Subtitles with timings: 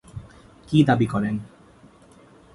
[0.67, 1.35] কি দাবি করেন?